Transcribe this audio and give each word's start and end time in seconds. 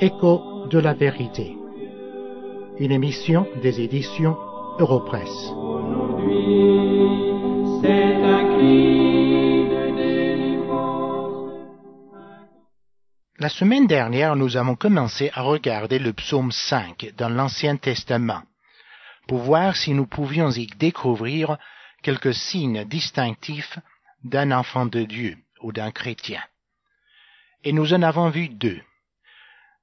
Écho 0.00 0.66
de 0.68 0.78
la 0.78 0.94
vérité. 0.94 1.56
Une 2.78 2.90
émission 2.90 3.46
des 3.62 3.80
éditions 3.80 4.36
Europresse. 4.78 5.52
La 13.38 13.48
semaine 13.48 13.86
dernière, 13.86 14.34
nous 14.34 14.56
avons 14.56 14.74
commencé 14.74 15.30
à 15.34 15.42
regarder 15.42 15.98
le 15.98 16.12
psaume 16.12 16.50
5 16.50 17.12
dans 17.16 17.28
l'Ancien 17.28 17.76
Testament 17.76 18.42
pour 19.28 19.38
voir 19.38 19.76
si 19.76 19.94
nous 19.94 20.06
pouvions 20.06 20.50
y 20.50 20.66
découvrir 20.78 21.58
quelques 22.02 22.34
signes 22.34 22.84
distinctifs 22.84 23.78
d'un 24.24 24.52
enfant 24.52 24.86
de 24.86 25.04
Dieu 25.04 25.38
ou 25.60 25.72
d'un 25.72 25.90
chrétien. 25.90 26.42
Et 27.64 27.72
nous 27.72 27.94
en 27.94 28.02
avons 28.02 28.30
vu 28.30 28.48
deux. 28.48 28.80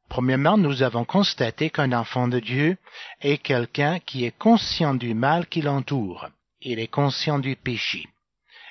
Premièrement, 0.10 0.58
nous 0.58 0.82
avons 0.82 1.06
constaté 1.06 1.70
qu'un 1.70 1.94
enfant 1.94 2.28
de 2.28 2.40
Dieu 2.40 2.78
est 3.22 3.38
quelqu'un 3.38 4.00
qui 4.00 4.26
est 4.26 4.38
conscient 4.38 4.96
du 4.96 5.14
mal 5.14 5.48
qui 5.48 5.62
l'entoure. 5.62 6.30
Il 6.62 6.80
est 6.80 6.88
conscient 6.88 7.40
du 7.40 7.56
péché. 7.56 8.08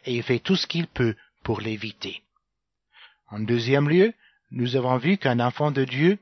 Et 0.05 0.17
il 0.17 0.23
fait 0.23 0.41
tout 0.41 0.57
ce 0.57 0.67
qu'il 0.67 0.87
peut 0.87 1.15
pour 1.45 1.61
l'éviter. 1.61 2.23
En 3.31 3.39
deuxième 3.39 3.89
lieu, 3.89 4.13
nous 4.51 4.77
avons 4.77 4.97
vu 4.97 5.17
qu'un 5.17 5.41
enfant 5.41 5.71
de 5.71 5.85
Dieu 5.85 6.19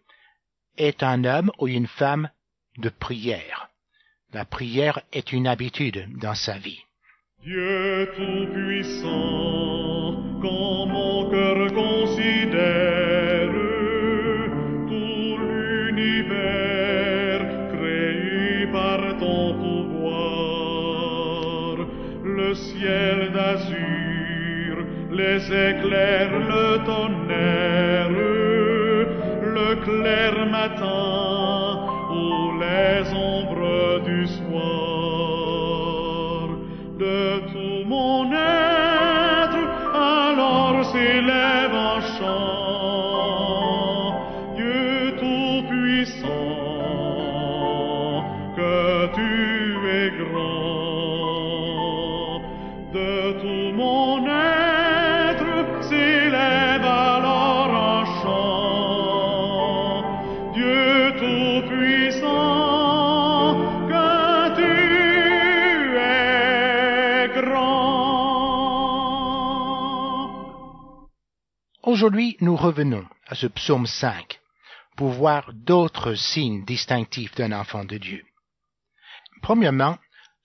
est 0.77 1.03
un 1.03 1.25
homme 1.25 1.51
ou 1.59 1.69
une 1.69 1.87
femme 1.87 2.31
de 2.79 2.89
prière. 2.89 3.69
La 4.33 4.45
prière 4.45 5.01
est 5.13 5.33
une 5.33 5.47
habitude 5.47 6.09
dans 6.19 6.35
sa 6.35 6.59
vie. 6.59 6.83
Dieu 7.43 8.09
Tout-Puissant, 8.17 9.05
quand 10.43 10.87
mon 10.87 11.31
cœur 11.31 11.73
considère 11.73 13.53
tout 14.89 15.39
l'univers 15.47 17.43
créé 17.73 18.67
par 18.73 19.17
ton 19.19 19.55
pouvoir, 19.55 20.57
le 22.25 22.55
ciel 22.55 23.31
d'azur, 23.33 24.85
les 25.13 25.47
éclairs, 25.47 26.39
le 26.39 26.85
tonnerre, 26.85 28.11
le 29.55 29.75
clair 29.85 30.47
matin 30.51 31.06
s'élève 40.97 41.75
un 41.75 42.01
chant. 42.17 43.16
Aujourd'hui, 71.87 72.37
nous 72.41 72.57
revenons 72.57 73.07
à 73.29 73.37
ce 73.37 73.47
psaume 73.47 73.87
5 73.87 74.41
pour 74.97 75.11
voir 75.11 75.53
d'autres 75.53 76.15
signes 76.15 76.65
distinctifs 76.65 77.37
d'un 77.37 77.53
enfant 77.53 77.85
de 77.85 77.97
Dieu. 77.97 78.25
Premièrement, 79.41 79.97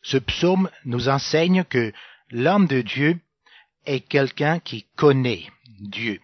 ce 0.03 0.17
psaume 0.17 0.69
nous 0.85 1.09
enseigne 1.09 1.63
que 1.63 1.93
l'homme 2.29 2.67
de 2.67 2.81
Dieu 2.81 3.19
est 3.87 4.01
quelqu'un 4.01 4.59
qui 4.59 4.85
connaît 4.95 5.47
Dieu. 5.79 6.21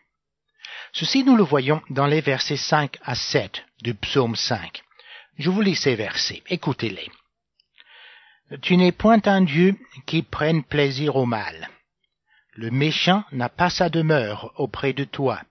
Ceci, 0.93 1.23
nous 1.23 1.35
le 1.35 1.43
voyons 1.43 1.81
dans 1.89 2.05
les 2.05 2.21
versets 2.21 2.55
5 2.55 2.99
à 3.01 3.15
7 3.15 3.65
du 3.81 3.95
psaume 3.95 4.35
5. 4.35 4.83
Je 5.39 5.49
vous 5.49 5.61
lis 5.61 5.75
ces 5.75 5.95
versets, 5.95 6.43
écoutez-les. 6.47 7.09
Tu 8.61 8.77
n'es 8.77 8.91
point 8.91 9.21
un 9.25 9.41
Dieu 9.41 9.75
qui 10.05 10.21
prenne 10.21 10.63
plaisir 10.63 11.15
au 11.15 11.25
mal. 11.25 11.69
Le 12.57 12.71
méchant 12.71 13.23
n'a 13.31 13.49
pas 13.49 13.69
sa 13.69 13.87
demeure 13.87 14.51
auprès 14.55 14.91
de 14.91 15.03
toi. 15.03 15.43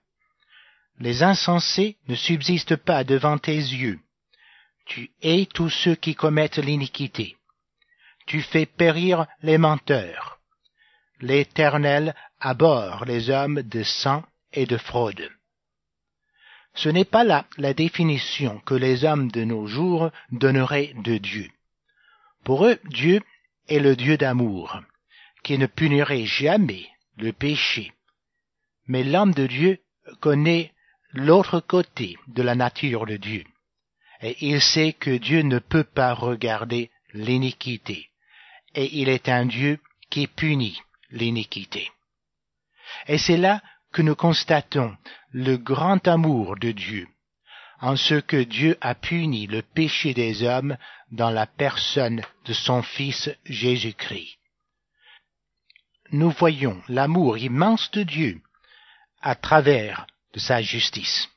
Les 0.99 1.23
insensés 1.23 1.95
ne 2.09 2.15
subsistent 2.15 2.75
pas 2.75 3.05
devant 3.05 3.37
tes 3.37 3.55
yeux. 3.55 3.97
Tu 4.85 5.11
hais 5.21 5.45
tous 5.45 5.69
ceux 5.69 5.95
qui 5.95 6.15
commettent 6.15 6.57
l'iniquité. 6.57 7.37
Tu 8.25 8.41
fais 8.41 8.65
périr 8.65 9.25
les 9.41 9.57
menteurs. 9.57 10.39
L'Éternel 11.21 12.13
abhorre 12.41 13.05
les 13.05 13.29
hommes 13.29 13.61
de 13.61 13.83
sang 13.83 14.25
et 14.51 14.65
de 14.65 14.77
fraude. 14.77 15.31
Ce 16.73 16.89
n'est 16.89 17.05
pas 17.05 17.23
là 17.23 17.45
la 17.57 17.73
définition 17.73 18.59
que 18.65 18.75
les 18.75 19.05
hommes 19.05 19.31
de 19.31 19.45
nos 19.45 19.65
jours 19.65 20.11
donneraient 20.31 20.93
de 20.97 21.17
Dieu. 21.17 21.49
Pour 22.43 22.65
eux, 22.65 22.79
Dieu 22.83 23.21
est 23.69 23.79
le 23.79 23.95
Dieu 23.95 24.17
d'amour, 24.17 24.81
qui 25.43 25.57
ne 25.57 25.67
punirait 25.67 26.25
jamais 26.25 26.89
le 27.17 27.33
péché. 27.33 27.91
Mais 28.87 29.03
l'homme 29.03 29.33
de 29.33 29.47
Dieu 29.47 29.79
connaît 30.21 30.71
l'autre 31.11 31.59
côté 31.59 32.17
de 32.27 32.41
la 32.41 32.55
nature 32.55 33.05
de 33.05 33.17
Dieu. 33.17 33.43
Et 34.21 34.35
il 34.41 34.61
sait 34.61 34.93
que 34.93 35.17
Dieu 35.17 35.41
ne 35.41 35.59
peut 35.59 35.83
pas 35.83 36.13
regarder 36.13 36.89
l'iniquité. 37.13 38.09
Et 38.73 38.99
il 38.99 39.09
est 39.09 39.29
un 39.29 39.45
Dieu 39.45 39.79
qui 40.09 40.27
punit 40.27 40.79
l'iniquité. 41.09 41.91
Et 43.07 43.17
c'est 43.17 43.37
là 43.37 43.61
que 43.91 44.01
nous 44.01 44.15
constatons 44.15 44.95
le 45.31 45.57
grand 45.57 46.07
amour 46.07 46.57
de 46.57 46.71
Dieu, 46.71 47.07
en 47.79 47.95
ce 47.95 48.15
que 48.15 48.43
Dieu 48.43 48.77
a 48.81 48.95
puni 48.95 49.47
le 49.47 49.61
péché 49.61 50.13
des 50.13 50.43
hommes 50.43 50.77
dans 51.11 51.29
la 51.29 51.45
personne 51.45 52.21
de 52.45 52.53
son 52.53 52.81
Fils 52.81 53.29
Jésus-Christ. 53.45 54.37
Nous 56.11 56.31
voyons 56.31 56.81
l'amour 56.87 57.37
immense 57.37 57.91
de 57.91 58.03
Dieu 58.03 58.41
à 59.21 59.35
travers 59.35 60.07
de 60.33 60.39
sa 60.39 60.61
justice. 60.61 61.29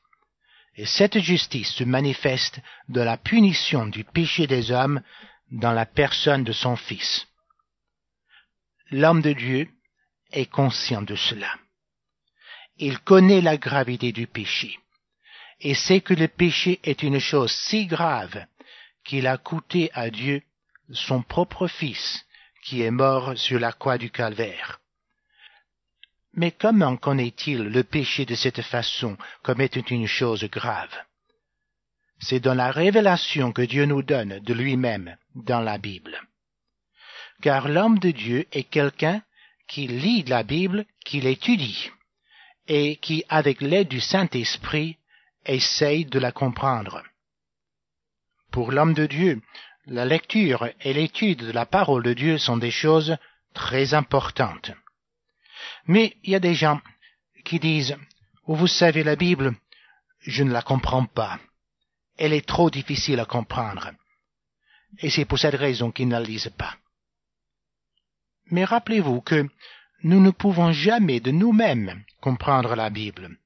Et 0.75 0.85
cette 0.85 1.19
justice 1.19 1.73
se 1.73 1.83
manifeste 1.83 2.61
de 2.87 3.01
la 3.01 3.17
punition 3.17 3.85
du 3.85 4.03
péché 4.03 4.47
des 4.47 4.71
hommes 4.71 5.01
dans 5.51 5.73
la 5.73 5.85
personne 5.85 6.45
de 6.45 6.53
son 6.53 6.77
Fils. 6.77 7.27
L'homme 8.89 9.21
de 9.21 9.33
Dieu 9.33 9.69
est 10.31 10.49
conscient 10.49 11.01
de 11.01 11.15
cela. 11.15 11.53
Il 12.77 12.99
connaît 12.99 13.41
la 13.41 13.57
gravité 13.57 14.13
du 14.13 14.27
péché 14.27 14.79
et 15.59 15.75
sait 15.75 16.01
que 16.01 16.13
le 16.13 16.27
péché 16.27 16.79
est 16.83 17.03
une 17.03 17.19
chose 17.19 17.51
si 17.51 17.85
grave 17.85 18.45
qu'il 19.03 19.27
a 19.27 19.37
coûté 19.37 19.91
à 19.93 20.09
Dieu 20.09 20.41
son 20.93 21.21
propre 21.21 21.67
Fils 21.67 22.25
qui 22.61 22.81
est 22.81 22.91
mort 22.91 23.37
sur 23.37 23.59
la 23.59 23.71
croix 23.71 23.97
du 23.97 24.09
calvaire. 24.09 24.79
Mais 26.33 26.51
comment 26.51 26.95
connaît-il 26.95 27.63
le 27.63 27.83
péché 27.83 28.25
de 28.25 28.35
cette 28.35 28.61
façon 28.61 29.17
comme 29.43 29.61
étant 29.61 29.85
une 29.89 30.07
chose 30.07 30.45
grave? 30.45 30.95
C'est 32.19 32.39
dans 32.39 32.53
la 32.53 32.71
révélation 32.71 33.51
que 33.51 33.63
Dieu 33.63 33.85
nous 33.85 34.03
donne 34.03 34.39
de 34.39 34.53
lui-même 34.53 35.17
dans 35.35 35.59
la 35.59 35.77
Bible. 35.77 36.21
Car 37.41 37.67
l'homme 37.67 37.99
de 37.99 38.11
Dieu 38.11 38.47
est 38.51 38.63
quelqu'un 38.63 39.21
qui 39.67 39.87
lit 39.87 40.23
la 40.23 40.43
Bible, 40.43 40.85
qui 41.03 41.19
l'étudie, 41.21 41.89
et 42.67 42.97
qui, 42.97 43.23
avec 43.27 43.61
l'aide 43.61 43.87
du 43.87 43.99
Saint-Esprit, 43.99 44.97
essaye 45.45 46.05
de 46.05 46.19
la 46.19 46.31
comprendre. 46.31 47.03
Pour 48.51 48.71
l'homme 48.71 48.93
de 48.93 49.07
Dieu, 49.07 49.41
la 49.91 50.05
lecture 50.05 50.69
et 50.79 50.93
l'étude 50.93 51.45
de 51.45 51.51
la 51.51 51.65
parole 51.65 52.03
de 52.03 52.13
Dieu 52.13 52.37
sont 52.37 52.55
des 52.55 52.71
choses 52.71 53.17
très 53.53 53.93
importantes. 53.93 54.71
Mais 55.85 56.15
il 56.23 56.31
y 56.31 56.35
a 56.35 56.39
des 56.39 56.53
gens 56.53 56.79
qui 57.43 57.59
disent, 57.59 57.97
oh, 58.45 58.55
vous 58.55 58.67
savez 58.67 59.03
la 59.03 59.17
Bible, 59.17 59.53
je 60.21 60.43
ne 60.43 60.51
la 60.53 60.61
comprends 60.61 61.05
pas. 61.05 61.39
Elle 62.17 62.31
est 62.31 62.47
trop 62.47 62.69
difficile 62.69 63.19
à 63.19 63.25
comprendre. 63.25 63.91
Et 64.99 65.09
c'est 65.09 65.25
pour 65.25 65.39
cette 65.39 65.55
raison 65.55 65.91
qu'ils 65.91 66.07
ne 66.07 66.13
la 66.13 66.21
lisent 66.21 66.53
pas. 66.57 66.75
Mais 68.49 68.63
rappelez-vous 68.63 69.19
que 69.21 69.45
nous 70.03 70.21
ne 70.21 70.31
pouvons 70.31 70.71
jamais 70.71 71.19
de 71.19 71.31
nous-mêmes 71.31 72.01
comprendre 72.21 72.75
la 72.75 72.89
Bible, 72.89 73.37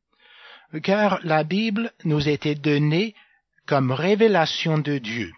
car 0.84 1.20
la 1.24 1.44
Bible 1.44 1.92
nous 2.04 2.30
était 2.30 2.56
donnée 2.56 3.16
comme 3.66 3.92
révélation 3.92 4.78
de 4.78 5.00
Dieu. 5.00 5.34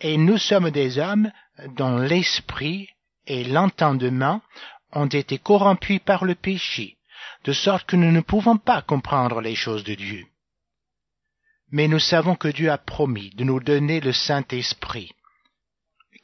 Et 0.00 0.16
nous 0.16 0.38
sommes 0.38 0.70
des 0.70 0.98
hommes 0.98 1.30
dont 1.76 1.98
l'esprit 1.98 2.88
et 3.26 3.44
l'entendement 3.44 4.40
ont 4.92 5.06
été 5.06 5.38
corrompus 5.38 6.00
par 6.00 6.24
le 6.24 6.34
péché, 6.34 6.96
de 7.44 7.52
sorte 7.52 7.86
que 7.86 7.96
nous 7.96 8.10
ne 8.10 8.20
pouvons 8.20 8.56
pas 8.56 8.82
comprendre 8.82 9.40
les 9.40 9.54
choses 9.54 9.84
de 9.84 9.94
Dieu. 9.94 10.24
Mais 11.70 11.86
nous 11.86 11.98
savons 11.98 12.34
que 12.34 12.48
Dieu 12.48 12.70
a 12.70 12.78
promis 12.78 13.30
de 13.30 13.44
nous 13.44 13.60
donner 13.60 14.00
le 14.00 14.12
Saint-Esprit, 14.12 15.12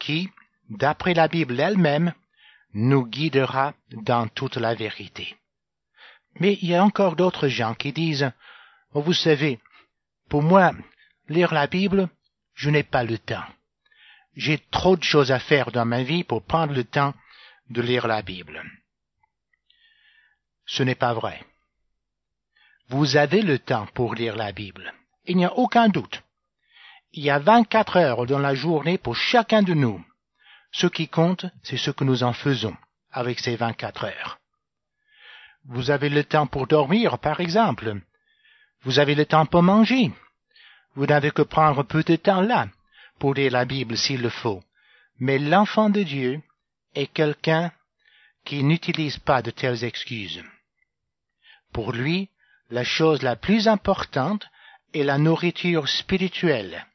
qui, 0.00 0.30
d'après 0.70 1.14
la 1.14 1.28
Bible 1.28 1.60
elle-même, 1.60 2.12
nous 2.72 3.06
guidera 3.06 3.74
dans 3.92 4.26
toute 4.28 4.56
la 4.56 4.74
vérité. 4.74 5.36
Mais 6.40 6.58
il 6.60 6.70
y 6.70 6.74
a 6.74 6.84
encore 6.84 7.16
d'autres 7.16 7.48
gens 7.48 7.74
qui 7.74 7.92
disent, 7.92 8.30
oh, 8.92 9.00
vous 9.00 9.14
savez, 9.14 9.60
pour 10.28 10.42
moi, 10.42 10.72
lire 11.28 11.54
la 11.54 11.66
Bible, 11.66 12.08
je 12.54 12.70
n'ai 12.70 12.82
pas 12.82 13.04
le 13.04 13.18
temps. 13.18 13.44
J'ai 14.36 14.58
trop 14.70 14.96
de 14.96 15.02
choses 15.02 15.32
à 15.32 15.38
faire 15.38 15.72
dans 15.72 15.86
ma 15.86 16.02
vie 16.02 16.22
pour 16.22 16.44
prendre 16.44 16.74
le 16.74 16.84
temps 16.84 17.14
de 17.70 17.80
lire 17.80 18.06
la 18.06 18.20
Bible. 18.20 18.62
Ce 20.66 20.82
n'est 20.82 20.94
pas 20.94 21.14
vrai. 21.14 21.42
Vous 22.88 23.16
avez 23.16 23.40
le 23.40 23.58
temps 23.58 23.86
pour 23.94 24.14
lire 24.14 24.36
la 24.36 24.52
Bible. 24.52 24.92
Il 25.24 25.38
n'y 25.38 25.46
a 25.46 25.54
aucun 25.54 25.88
doute. 25.88 26.22
Il 27.12 27.24
y 27.24 27.30
a 27.30 27.38
24 27.38 27.96
heures 27.96 28.26
dans 28.26 28.38
la 28.38 28.54
journée 28.54 28.98
pour 28.98 29.16
chacun 29.16 29.62
de 29.62 29.72
nous. 29.72 30.04
Ce 30.70 30.86
qui 30.86 31.08
compte, 31.08 31.46
c'est 31.62 31.78
ce 31.78 31.90
que 31.90 32.04
nous 32.04 32.22
en 32.22 32.34
faisons 32.34 32.76
avec 33.10 33.40
ces 33.40 33.56
24 33.56 34.04
heures. 34.04 34.38
Vous 35.64 35.90
avez 35.90 36.10
le 36.10 36.22
temps 36.22 36.46
pour 36.46 36.66
dormir, 36.66 37.18
par 37.18 37.40
exemple. 37.40 38.00
Vous 38.82 38.98
avez 38.98 39.14
le 39.14 39.24
temps 39.24 39.46
pour 39.46 39.62
manger. 39.62 40.12
Vous 40.94 41.06
n'avez 41.06 41.30
que 41.30 41.42
prendre 41.42 41.82
peu 41.82 42.02
de 42.02 42.16
temps 42.16 42.42
là 42.42 42.68
pour 43.18 43.34
la 43.34 43.64
Bible 43.64 43.96
s'il 43.96 44.22
le 44.22 44.30
faut. 44.30 44.62
Mais 45.18 45.38
l'enfant 45.38 45.90
de 45.90 46.02
Dieu 46.02 46.40
est 46.94 47.12
quelqu'un 47.12 47.72
qui 48.44 48.62
n'utilise 48.62 49.18
pas 49.18 49.42
de 49.42 49.50
telles 49.50 49.84
excuses. 49.84 50.42
Pour 51.72 51.92
lui, 51.92 52.28
la 52.70 52.84
chose 52.84 53.22
la 53.22 53.36
plus 53.36 53.68
importante 53.68 54.46
est 54.94 55.02
la 55.02 55.18
nourriture 55.18 55.88
spirituelle 55.88 56.86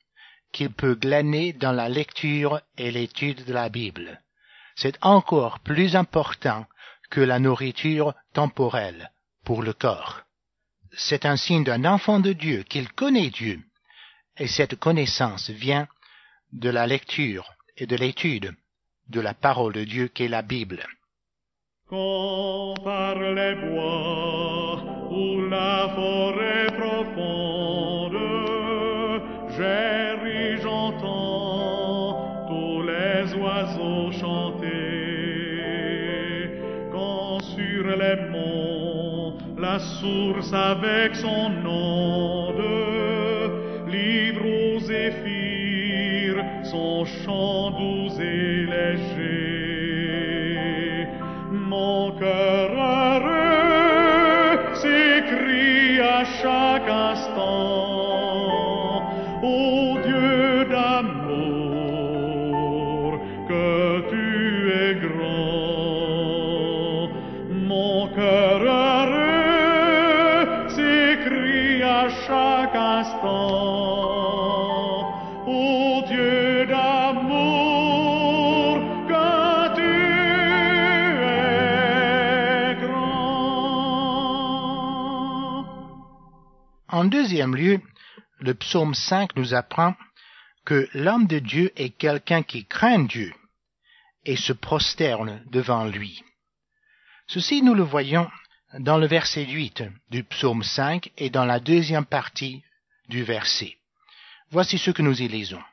qu'il 0.52 0.72
peut 0.72 0.96
glaner 0.96 1.54
dans 1.54 1.72
la 1.72 1.88
lecture 1.88 2.62
et 2.78 2.92
l'étude 2.92 3.46
de 3.46 3.54
la 3.54 3.70
Bible. 3.70 4.22
C'est 4.76 4.98
encore 5.02 5.60
plus 5.60 5.96
important 5.96 6.66
que 7.10 7.22
la 7.22 7.40
nourriture 7.40 8.14
temporelle 8.34 9.12
pour 9.44 9.62
le 9.62 9.74
corps. 9.74 10.22
C'est 10.94 11.26
un 11.26 11.38
signe 11.38 11.64
d'un 11.64 11.86
enfant 11.86 12.20
de 12.20 12.34
Dieu 12.34 12.64
qu'il 12.64 12.92
connaît 12.92 13.30
Dieu, 13.30 13.62
et 14.38 14.48
cette 14.48 14.78
connaissance 14.78 15.50
vient 15.50 15.88
de 16.54 16.70
la 16.70 16.86
lecture 16.86 17.54
et 17.78 17.86
de 17.86 17.96
l'étude 17.96 18.54
de 19.10 19.22
la 19.22 19.34
parole 19.34 19.74
de 19.74 19.84
Dieu 19.84 20.08
qu'est 20.08 20.28
la 20.28 20.42
Bible. 20.42 20.86
Quand 21.88 22.76
par 22.84 23.20
les 23.20 23.56
bois 23.56 24.84
ou 25.12 25.42
la 25.50 25.90
forêt 25.96 26.68
profonde, 26.78 28.18
ri, 30.24 30.58
j'entends 30.62 32.48
tous 32.48 32.84
les 32.84 33.34
oiseaux 33.34 34.12
chanter. 34.14 34.70
Quand 36.92 37.40
sur 37.42 37.84
les 37.98 38.16
monts, 38.30 39.38
la 39.58 39.80
source 39.80 40.54
avec 40.54 41.16
son 41.16 41.52
onde 41.66 42.62
livre 43.90 44.46
aux 44.46 44.80
zéphyrs 44.80 45.41
son 46.72 47.04
chant 47.04 47.72
doux 47.72 48.22
et 48.22 48.66
léger. 48.66 49.41
En 86.92 87.06
deuxième 87.06 87.56
lieu, 87.56 87.80
le 88.40 88.54
psaume 88.54 88.94
5 88.94 89.38
nous 89.38 89.54
apprend 89.54 89.96
que 90.66 90.90
l'homme 90.94 91.26
de 91.26 91.40
Dieu 91.40 91.72
est 91.78 91.92
quelqu'un 91.92 92.44
qui 92.44 92.66
craint 92.66 93.06
Dieu 93.06 93.34
et 94.26 94.36
se 94.36 94.52
prosterne 94.52 95.42
devant 95.50 95.86
lui. 95.86 96.22
Ceci 97.28 97.62
nous 97.62 97.76
le 97.76 97.84
voyons 97.84 98.30
dans 98.78 98.98
le 98.98 99.08
verset 99.08 99.46
8 99.46 99.84
du 100.10 100.26
psaume 100.26 100.64
5 100.64 101.14
et 101.18 101.30
dans 101.30 101.46
la 101.46 101.62
deuxième 101.62 102.06
partie 102.06 102.62
du 103.08 103.24
verset. 103.24 103.78
Voici 104.50 104.78
ce 104.78 104.92
que 104.92 105.02
nous 105.02 105.22
y 105.22 105.30
lisons. 105.30 105.64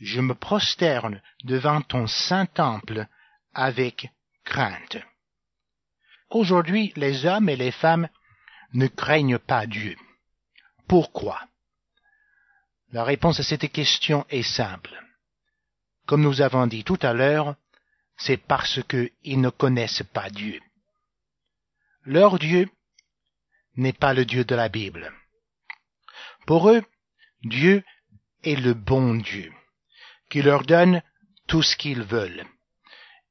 Je 0.00 0.20
me 0.20 0.34
prosterne 0.34 1.22
devant 1.44 1.82
ton 1.82 2.08
saint 2.08 2.46
temple 2.46 3.06
avec 3.54 4.10
crainte. 4.44 4.96
Aujourd'hui, 6.30 6.92
les 6.96 7.26
hommes 7.26 7.48
et 7.48 7.56
les 7.56 7.70
femmes 7.70 8.08
ne 8.72 8.88
craignent 8.88 9.38
pas 9.38 9.66
Dieu. 9.66 9.96
Pourquoi 10.88 11.40
La 12.92 13.02
réponse 13.02 13.40
à 13.40 13.42
cette 13.42 13.70
question 13.72 14.24
est 14.30 14.42
simple. 14.42 14.94
Comme 16.06 16.22
nous 16.22 16.40
avons 16.40 16.66
dit 16.66 16.84
tout 16.84 16.98
à 17.02 17.12
l'heure, 17.12 17.56
c'est 18.16 18.36
parce 18.36 18.80
qu'ils 18.84 19.40
ne 19.40 19.50
connaissent 19.50 20.04
pas 20.12 20.30
Dieu. 20.30 20.60
Leur 22.04 22.38
Dieu 22.38 22.68
n'est 23.76 23.92
pas 23.92 24.14
le 24.14 24.24
Dieu 24.24 24.44
de 24.44 24.54
la 24.54 24.68
Bible. 24.68 25.12
Pour 26.46 26.70
eux, 26.70 26.82
Dieu 27.42 27.82
est 28.44 28.54
le 28.54 28.74
bon 28.74 29.16
Dieu, 29.16 29.52
qui 30.30 30.40
leur 30.40 30.62
donne 30.62 31.02
tout 31.48 31.62
ce 31.62 31.76
qu'ils 31.76 32.02
veulent. 32.02 32.46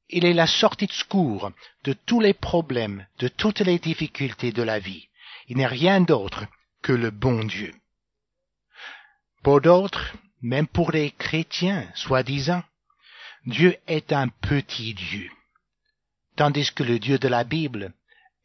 Il 0.08 0.24
est 0.24 0.34
la 0.34 0.46
sortie 0.46 0.86
de 0.86 0.92
secours 0.92 1.50
de 1.84 1.94
tous 1.94 2.20
les 2.20 2.34
problèmes, 2.34 3.06
de 3.18 3.28
toutes 3.28 3.60
les 3.60 3.78
difficultés 3.78 4.52
de 4.52 4.62
la 4.62 4.78
vie. 4.78 5.08
Il 5.48 5.56
n'est 5.56 5.66
rien 5.66 6.00
d'autre 6.00 6.44
que 6.86 6.92
le 6.92 7.10
bon 7.10 7.42
Dieu. 7.42 7.74
Pour 9.42 9.60
d'autres, 9.60 10.14
même 10.40 10.68
pour 10.68 10.92
les 10.92 11.10
chrétiens, 11.10 11.84
soi-disant, 11.96 12.62
Dieu 13.44 13.76
est 13.88 14.12
un 14.12 14.28
petit 14.28 14.94
Dieu, 14.94 15.28
tandis 16.36 16.70
que 16.72 16.84
le 16.84 17.00
Dieu 17.00 17.18
de 17.18 17.26
la 17.26 17.42
Bible 17.42 17.92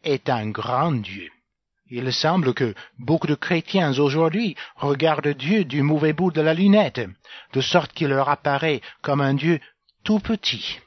est 0.04 0.28
un 0.28 0.50
grand 0.50 0.94
Dieu. 0.94 1.30
Il 1.92 2.12
semble 2.12 2.56
que 2.56 2.74
beaucoup 2.98 3.28
de 3.28 3.36
chrétiens 3.36 4.00
aujourd'hui 4.00 4.56
regardent 4.76 5.36
Dieu 5.36 5.64
du 5.64 5.84
mauvais 5.84 6.14
bout 6.14 6.32
de 6.32 6.42
la 6.42 6.56
lunette, 6.56 7.02
de 7.54 7.62
sorte 7.62 7.94
qu'il 7.94 8.08
leur 8.08 8.30
apparaît 8.30 8.82
comme 9.04 9.22
un 9.22 9.36
Dieu 9.36 9.60
tout 10.04 10.20
petit. 10.20 10.80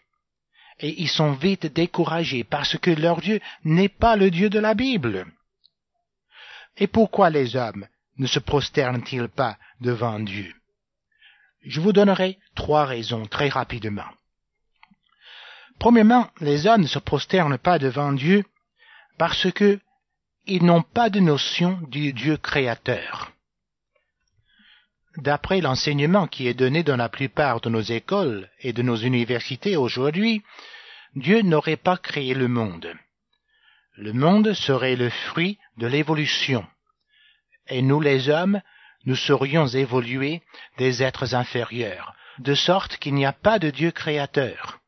Et 0.81 1.01
ils 1.01 1.09
sont 1.09 1.35
vite 1.35 1.67
découragés 1.67 2.43
parce 2.43 2.77
que 2.79 2.91
leur 2.91 3.21
Dieu 3.21 3.41
n'est 3.63 3.95
pas 4.03 4.17
le 4.17 4.33
Dieu 4.33 4.51
de 4.51 4.59
la 4.59 4.75
Bible. 4.75 5.25
Et 6.77 6.87
pourquoi 6.87 7.31
les 7.31 7.57
hommes 7.57 7.87
ne 8.19 8.27
se 8.27 8.39
prosternent-ils 8.39 9.29
pas 9.29 9.57
devant 9.81 10.21
Dieu? 10.21 10.53
Je 11.63 11.81
vous 11.81 11.93
donnerai 11.93 12.39
trois 12.55 12.85
raisons 12.85 13.27
très 13.27 13.49
rapidement. 13.49 14.11
Premièrement, 15.79 16.31
les 16.41 16.67
hommes 16.67 16.83
ne 16.83 16.87
se 16.87 16.99
prosternent 16.99 17.59
pas 17.59 17.79
devant 17.79 18.13
Dieu 18.13 18.45
parce 19.19 19.51
que 19.53 19.81
ils 20.47 20.65
n'ont 20.65 20.83
pas 20.83 21.09
de 21.09 21.21
notion 21.21 21.79
du 21.89 22.13
Dieu 22.13 22.37
créateur. 22.37 23.33
D'après 25.17 25.61
l'enseignement 25.61 26.27
qui 26.27 26.49
est 26.49 26.55
donné 26.55 26.83
dans 26.83 26.97
la 26.97 27.09
plupart 27.09 27.61
de 27.61 27.71
nos 27.71 27.81
écoles 27.81 28.51
et 28.61 28.73
de 28.73 28.83
nos 28.83 28.97
universités 28.97 29.77
aujourd'hui, 29.77 30.43
Dieu 31.15 31.43
n'aurait 31.43 31.77
pas 31.77 31.97
créé 31.97 32.35
le 32.35 32.49
monde. 32.49 32.93
Le 33.97 34.13
monde 34.13 34.55
serait 34.55 34.97
le 34.97 35.09
fruit 35.09 35.57
de 35.77 35.87
l'évolution. 35.87 36.67
Et 37.69 37.81
nous 37.81 38.01
les 38.01 38.29
hommes, 38.29 38.61
nous 39.07 39.15
serions 39.15 39.69
évolués 39.69 40.43
des 40.79 41.03
êtres 41.03 41.37
inférieurs, 41.37 42.13
de 42.41 42.55
sorte 42.55 42.97
qu'il 42.97 43.15
n'y 43.15 43.25
a 43.25 43.33
pas 43.33 43.61
de 43.61 43.71
Dieu 43.71 43.93
créateur. 43.93 44.81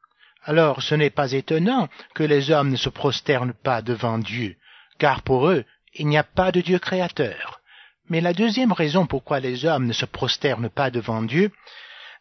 Alors 0.42 0.82
ce 0.82 0.96
n'est 0.96 1.10
pas 1.10 1.32
étonnant 1.32 1.88
que 2.16 2.24
les 2.24 2.50
hommes 2.50 2.70
ne 2.70 2.76
se 2.76 2.88
prosternent 2.88 3.54
pas 3.54 3.80
devant 3.80 4.18
Dieu, 4.18 4.56
car 4.98 5.22
pour 5.22 5.48
eux, 5.50 5.64
il 5.94 6.08
n'y 6.08 6.18
a 6.18 6.24
pas 6.24 6.50
de 6.50 6.60
Dieu 6.60 6.80
créateur. 6.80 7.60
Mais 8.08 8.20
la 8.20 8.32
deuxième 8.32 8.72
raison 8.72 9.06
pourquoi 9.06 9.38
les 9.38 9.66
hommes 9.66 9.86
ne 9.86 9.92
se 9.92 10.04
prosternent 10.06 10.70
pas 10.70 10.90
devant 10.90 11.22
Dieu, 11.22 11.52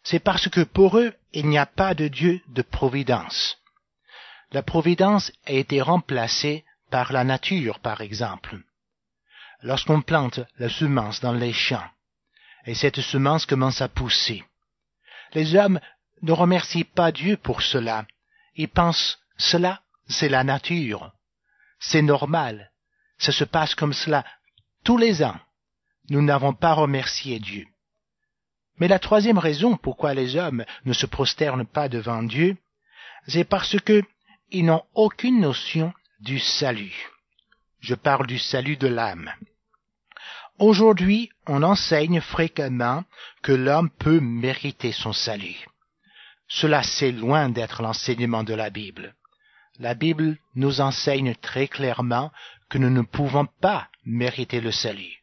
c'est 0.04 0.20
parce 0.20 0.50
que 0.50 0.62
pour 0.62 1.00
eux, 1.00 1.14
il 1.34 1.48
n'y 1.48 1.58
a 1.58 1.66
pas 1.66 1.96
de 1.96 2.08
Dieu 2.08 2.42
de 2.48 2.62
providence. 2.62 3.58
la 4.52 4.62
providence 4.62 5.32
a 5.48 5.54
été 5.54 5.82
remplacée 5.82 6.64
par 6.96 7.12
la 7.12 7.26
nature, 7.26 7.80
par 7.80 8.00
exemple. 8.00 8.58
Lorsqu'on 9.62 10.02
plante 10.02 10.40
la 10.58 10.70
semence 10.70 11.20
dans 11.20 11.34
les 11.34 11.52
champs, 11.52 11.90
et 12.66 12.74
cette 12.74 13.02
semence 13.02 13.46
commence 13.46 13.82
à 13.82 13.90
pousser, 13.90 14.46
les 15.34 15.58
hommes 15.58 15.82
ne 16.22 16.32
remercient 16.32 16.86
pas 16.86 17.12
Dieu 17.12 17.36
pour 17.36 17.64
cela. 17.64 18.06
Ils 18.56 18.70
pensent, 18.70 19.20
cela, 19.36 19.82
c'est 20.08 20.30
la 20.30 20.46
nature. 20.46 21.12
C'est 21.80 22.02
normal. 22.02 22.72
Ça 23.18 23.34
se 23.34 23.44
passe 23.44 23.76
comme 23.76 23.92
cela 23.92 24.24
tous 24.86 24.98
les 24.98 25.22
ans. 25.22 25.40
Nous 26.10 26.22
n'avons 26.22 26.54
pas 26.54 26.76
remercié 26.76 27.40
Dieu. 27.40 27.66
Mais 28.78 28.88
la 28.88 29.00
troisième 29.00 29.38
raison 29.38 29.76
pourquoi 29.76 30.14
les 30.14 30.38
hommes 30.38 30.64
ne 30.86 30.94
se 30.94 31.08
prosternent 31.08 31.68
pas 31.68 31.90
devant 31.90 32.24
Dieu, 32.24 32.56
c'est 33.28 33.44
parce 33.44 33.78
que 33.82 34.02
ils 34.50 34.64
n'ont 34.64 34.86
aucune 34.94 35.42
notion 35.42 35.94
du 36.20 36.40
salut. 36.40 36.96
Je 37.82 37.96
parle 37.96 38.28
du 38.28 38.40
salut 38.40 38.78
de 38.78 38.88
l'âme. 38.88 39.32
Aujourd'hui, 40.60 41.30
on 41.46 41.62
enseigne 41.64 42.22
fréquemment 42.22 43.04
que 43.44 43.52
l'homme 43.52 43.90
peut 43.90 44.22
mériter 44.22 44.94
son 44.94 45.12
salut. 45.12 45.68
Cela, 46.48 46.84
c'est 46.84 47.12
loin 47.12 47.50
d'être 47.50 47.82
l'enseignement 47.82 48.44
de 48.44 48.54
la 48.54 48.70
Bible. 48.70 49.16
La 49.80 49.94
Bible 49.94 50.38
nous 50.56 50.80
enseigne 50.80 51.36
très 51.36 51.68
clairement 51.68 52.32
que 52.70 52.78
nous 52.78 52.90
ne 52.90 53.02
pouvons 53.02 53.48
pas 53.60 53.90
mériter 54.06 54.62
le 54.62 54.72
salut. 54.72 55.22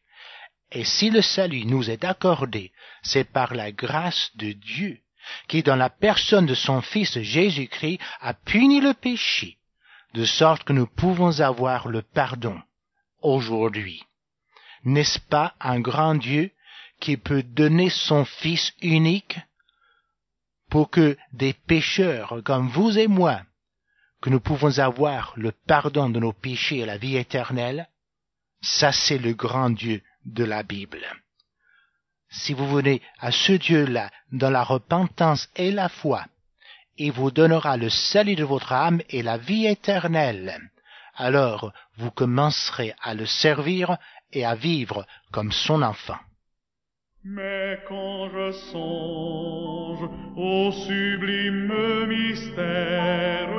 Et 0.71 0.85
si 0.85 1.09
le 1.09 1.21
salut 1.21 1.65
nous 1.65 1.89
est 1.89 2.03
accordé, 2.03 2.71
c'est 3.01 3.31
par 3.31 3.55
la 3.55 3.71
grâce 3.71 4.29
de 4.35 4.51
Dieu, 4.51 4.99
qui 5.47 5.63
dans 5.63 5.75
la 5.75 5.89
personne 5.89 6.45
de 6.45 6.55
son 6.55 6.81
Fils 6.81 7.19
Jésus-Christ 7.19 7.99
a 8.21 8.33
puni 8.33 8.81
le 8.81 8.93
péché, 8.93 9.57
de 10.13 10.25
sorte 10.25 10.63
que 10.63 10.73
nous 10.73 10.87
pouvons 10.87 11.39
avoir 11.39 11.87
le 11.87 12.01
pardon 12.01 12.61
aujourd'hui. 13.21 14.03
N'est-ce 14.83 15.19
pas 15.19 15.53
un 15.59 15.79
grand 15.79 16.15
Dieu 16.15 16.51
qui 16.99 17.17
peut 17.17 17.43
donner 17.43 17.89
son 17.89 18.25
Fils 18.25 18.73
unique 18.81 19.39
pour 20.69 20.89
que 20.89 21.17
des 21.31 21.53
pécheurs 21.53 22.41
comme 22.43 22.69
vous 22.69 22.97
et 22.97 23.07
moi, 23.07 23.41
que 24.21 24.29
nous 24.29 24.39
pouvons 24.39 24.79
avoir 24.79 25.33
le 25.35 25.51
pardon 25.51 26.09
de 26.09 26.19
nos 26.19 26.33
péchés 26.33 26.79
et 26.79 26.85
la 26.85 26.97
vie 26.97 27.17
éternelle, 27.17 27.87
ça 28.61 28.91
c'est 28.91 29.17
le 29.17 29.33
grand 29.33 29.69
Dieu 29.69 30.01
de 30.25 30.43
la 30.43 30.63
Bible. 30.63 31.05
Si 32.29 32.53
vous 32.53 32.67
venez 32.67 33.01
à 33.19 33.31
ce 33.31 33.53
Dieu-là 33.53 34.09
dans 34.31 34.49
la 34.49 34.63
repentance 34.63 35.49
et 35.55 35.71
la 35.71 35.89
foi, 35.89 36.25
il 36.97 37.11
vous 37.11 37.31
donnera 37.31 37.77
le 37.77 37.89
salut 37.89 38.35
de 38.35 38.43
votre 38.43 38.71
âme 38.71 39.01
et 39.09 39.23
la 39.23 39.37
vie 39.37 39.65
éternelle. 39.65 40.59
Alors 41.15 41.71
vous 41.97 42.11
commencerez 42.11 42.93
à 43.01 43.13
le 43.13 43.25
servir 43.25 43.97
et 44.31 44.45
à 44.45 44.55
vivre 44.55 45.05
comme 45.31 45.51
son 45.51 45.81
enfant. 45.81 46.17
Mais 47.23 47.79
quand 47.87 48.29
je 48.29 48.51
songe 48.71 50.09
au 50.35 50.71
sublime 50.71 52.07
mystère, 52.07 53.49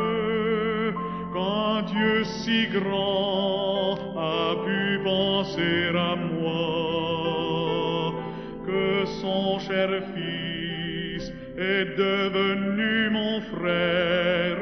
quand 1.32 1.82
Dieu 1.82 2.24
si 2.24 2.66
grand 2.68 3.96
a 4.16 4.54
pu 4.64 5.00
penser 5.02 5.88
à 5.96 6.14
moi, 6.14 8.12
que 8.66 9.06
son 9.22 9.58
cher 9.60 9.88
Fils 10.14 10.33
est 11.58 11.96
devenu 11.96 13.10
mon 13.10 13.40
frère, 13.40 14.58